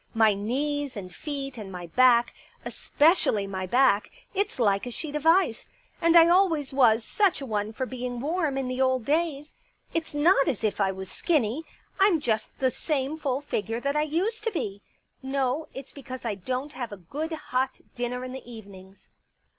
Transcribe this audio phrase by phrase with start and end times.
[0.15, 2.33] My knees and feet and my back—
[2.65, 5.67] especially my back; it's like a sheet of ice.
[6.01, 9.53] And I always was such a one for being warm in the old days.
[9.93, 11.65] It's not as if I was skinny—
[11.99, 14.81] Vm just the same full figure that I used to be.
[15.21, 19.07] No, it's because I don't have a good hot dinner in the evenings."